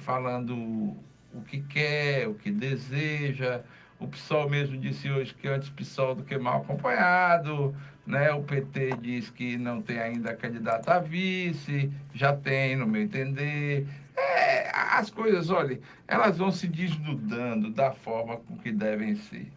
[0.00, 0.96] falando
[1.32, 3.62] o que quer, o que deseja.
[3.98, 7.74] O PSOL mesmo disse hoje que antes PSOL do que mal acompanhado.
[8.06, 8.30] Né?
[8.32, 13.86] O PT diz que não tem ainda candidato a vice, já tem, no meu entender.
[14.16, 19.50] É, as coisas, olha, elas vão se desnudando da forma com que devem ser.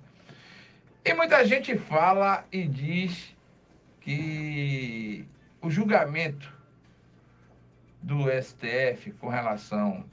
[1.04, 3.36] E muita gente fala e diz
[4.02, 5.26] que
[5.62, 6.54] o julgamento
[8.02, 10.06] do STF com relação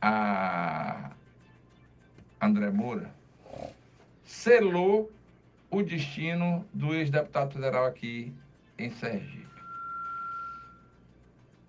[0.00, 1.10] a
[2.40, 3.10] André Moura
[4.24, 5.10] selou
[5.70, 8.32] o destino do ex-deputado federal aqui
[8.78, 9.46] em Sergipe.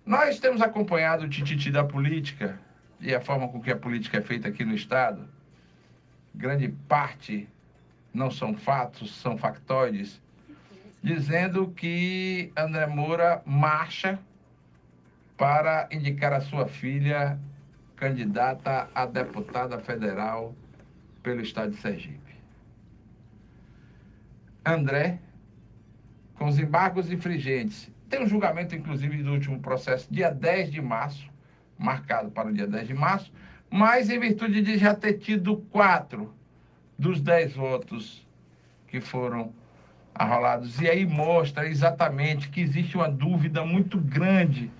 [0.06, 2.58] Nós temos acompanhado o tititi da política
[3.00, 5.28] e a forma com que a política é feita aqui no Estado.
[6.34, 7.48] Grande parte
[8.12, 10.20] não são fatos, são factoides,
[11.02, 14.18] dizendo que André Moura marcha
[15.36, 17.38] para indicar a sua filha
[18.00, 20.54] candidata a deputada federal
[21.22, 22.34] pelo estado de Sergipe.
[24.64, 25.18] André,
[26.34, 31.28] com os embargos infringentes, tem um julgamento, inclusive, do último processo, dia 10 de março,
[31.78, 33.30] marcado para o dia 10 de março,
[33.68, 36.34] mas em virtude de já ter tido quatro
[36.98, 38.26] dos dez votos
[38.88, 39.52] que foram
[40.14, 40.80] arrolados.
[40.80, 44.70] E aí mostra exatamente que existe uma dúvida muito grande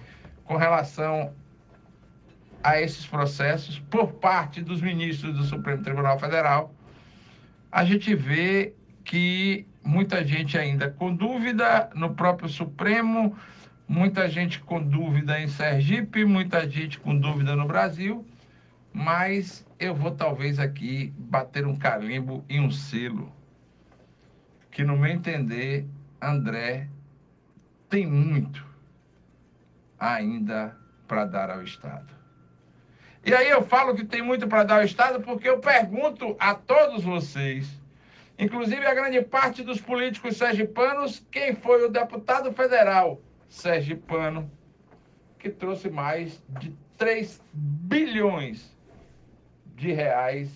[0.45, 1.33] com relação
[2.63, 6.75] a esses processos por parte dos ministros do Supremo Tribunal Federal.
[7.71, 13.37] A gente vê que muita gente ainda com dúvida no próprio Supremo,
[13.89, 18.27] muita gente com dúvida em Sergipe, muita gente com dúvida no Brasil,
[18.93, 23.33] mas eu vou talvez aqui bater um carimbo e um selo
[24.71, 25.87] que, no meu entender,
[26.23, 26.89] André
[27.89, 28.65] tem muito
[29.99, 30.77] ainda
[31.09, 32.20] para dar ao Estado.
[33.25, 36.55] E aí eu falo que tem muito para dar ao Estado porque eu pergunto a
[36.55, 37.69] todos vocês,
[38.39, 44.51] inclusive a grande parte dos políticos sergipanos, quem foi o deputado federal sergipano
[45.39, 48.77] que trouxe mais de 3 bilhões
[49.75, 50.51] de reais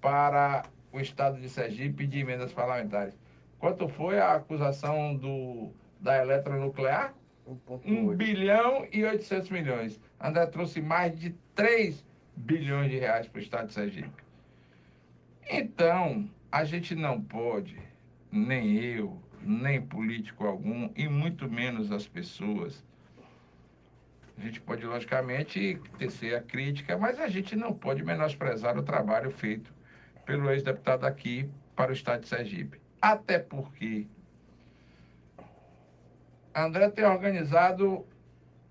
[0.00, 3.18] para o Estado de Sergipe de emendas parlamentares.
[3.58, 7.14] Quanto foi a acusação do, da eletronuclear?
[7.46, 10.00] 1 bilhão e 800 milhões.
[10.20, 12.04] André trouxe mais de 3
[12.36, 14.24] bilhões de reais para o Estado de Sergipe.
[15.48, 17.78] Então, a gente não pode,
[18.32, 22.82] nem eu, nem político algum, e muito menos as pessoas.
[24.36, 29.30] A gente pode, logicamente, tecer a crítica, mas a gente não pode menosprezar o trabalho
[29.30, 29.72] feito
[30.24, 32.80] pelo ex-deputado aqui para o Estado de Sergipe.
[33.00, 34.06] Até porque
[36.54, 38.06] André tem organizado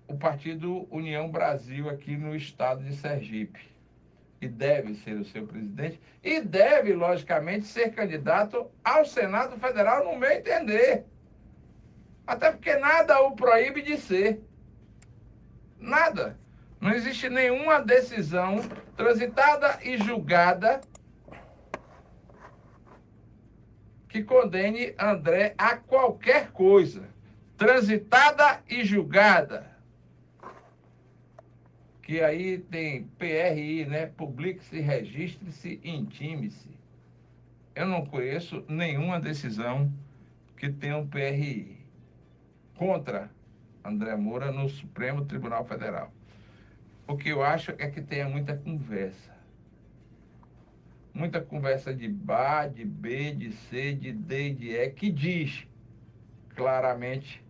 [0.08, 3.60] o partido União Brasil aqui no estado de Sergipe.
[4.40, 6.00] E deve ser o seu presidente.
[6.22, 11.04] E deve, logicamente, ser candidato ao Senado Federal, no meu entender.
[12.26, 14.42] Até porque nada o proíbe de ser.
[15.78, 16.38] Nada.
[16.80, 18.56] Não existe nenhuma decisão
[18.96, 20.80] transitada e julgada
[24.08, 27.08] que condene André a qualquer coisa,
[27.56, 29.72] transitada e julgada.
[32.02, 34.06] Que aí tem PRI, né?
[34.06, 36.68] Publique-se, registre-se, intime-se.
[37.74, 39.92] Eu não conheço nenhuma decisão
[40.56, 41.78] que tenha um PRI
[42.76, 43.30] contra
[43.82, 46.12] André Moura no Supremo Tribunal Federal.
[47.06, 49.34] O que eu acho é que tenha muita conversa
[51.14, 55.64] muita conversa de bar, de B, de C, de D e de E, que diz
[56.56, 57.43] claramente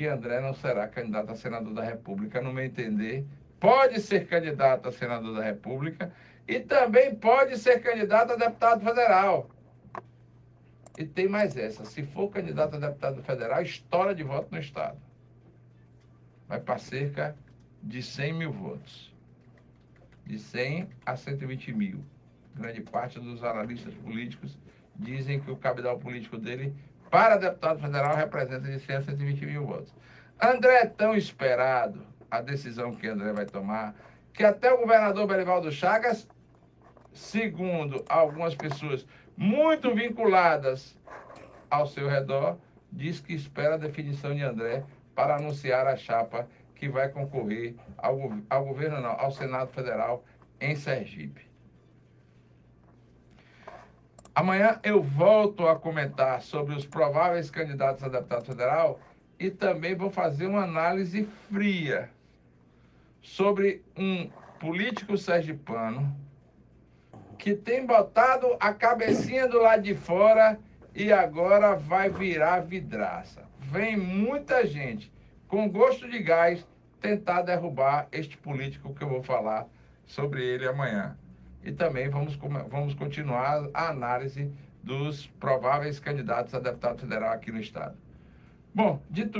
[0.00, 3.26] que André não será candidato a senador da República, no meu entender.
[3.60, 6.10] Pode ser candidato a senador da República
[6.48, 9.50] e também pode ser candidato a deputado federal.
[10.96, 14.96] E tem mais essa: se for candidato a deputado federal, estoura de voto no Estado.
[16.48, 17.36] Vai para cerca
[17.82, 19.14] de 100 mil votos
[20.24, 22.02] de 100 a 120 mil.
[22.54, 24.56] Grande parte dos analistas políticos
[24.96, 26.74] dizem que o capital político dele
[27.10, 29.92] para deputado federal representa de 100 a 120 mil votos.
[30.40, 33.94] André é tão esperado, a decisão que André vai tomar,
[34.32, 36.28] que até o governador Belivaldo Chagas,
[37.12, 39.04] segundo algumas pessoas
[39.36, 40.96] muito vinculadas
[41.68, 42.56] ao seu redor,
[42.92, 44.84] diz que espera a definição de André
[45.14, 50.24] para anunciar a chapa que vai concorrer ao, ao governo, não, ao Senado Federal
[50.60, 51.49] em Sergipe.
[54.40, 58.98] Amanhã eu volto a comentar sobre os prováveis candidatos a deputado federal
[59.38, 62.08] e também vou fazer uma análise fria
[63.20, 66.16] sobre um político sergipano
[67.36, 70.58] que tem botado a cabecinha do lado de fora
[70.94, 73.42] e agora vai virar vidraça.
[73.58, 75.12] Vem muita gente
[75.48, 76.66] com gosto de gás
[76.98, 79.66] tentar derrubar este político que eu vou falar
[80.06, 81.14] sobre ele amanhã.
[81.62, 84.50] E também vamos, vamos continuar a análise
[84.82, 87.96] dos prováveis candidatos a deputado federal aqui no estado.
[88.74, 89.28] Bom, dito